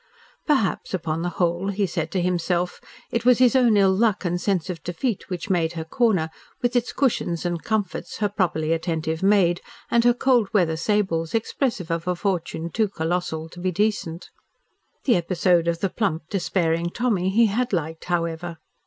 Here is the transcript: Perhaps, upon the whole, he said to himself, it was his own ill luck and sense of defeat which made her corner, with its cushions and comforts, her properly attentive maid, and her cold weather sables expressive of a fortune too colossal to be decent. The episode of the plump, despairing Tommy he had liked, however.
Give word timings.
Perhaps, 0.47 0.95
upon 0.95 1.21
the 1.21 1.29
whole, 1.37 1.67
he 1.67 1.85
said 1.85 2.09
to 2.11 2.23
himself, 2.23 2.81
it 3.11 3.23
was 3.23 3.37
his 3.37 3.55
own 3.55 3.77
ill 3.77 3.91
luck 3.93 4.25
and 4.25 4.41
sense 4.41 4.67
of 4.67 4.81
defeat 4.81 5.29
which 5.29 5.47
made 5.51 5.73
her 5.73 5.83
corner, 5.83 6.31
with 6.59 6.75
its 6.75 6.91
cushions 6.91 7.45
and 7.45 7.61
comforts, 7.63 8.17
her 8.17 8.27
properly 8.27 8.73
attentive 8.73 9.21
maid, 9.21 9.61
and 9.91 10.03
her 10.03 10.15
cold 10.15 10.49
weather 10.55 10.75
sables 10.75 11.35
expressive 11.35 11.91
of 11.91 12.07
a 12.07 12.15
fortune 12.15 12.71
too 12.71 12.87
colossal 12.89 13.47
to 13.49 13.59
be 13.59 13.71
decent. 13.71 14.31
The 15.03 15.17
episode 15.17 15.67
of 15.67 15.81
the 15.81 15.89
plump, 15.91 16.29
despairing 16.31 16.89
Tommy 16.89 17.29
he 17.29 17.45
had 17.45 17.71
liked, 17.71 18.05
however. 18.05 18.57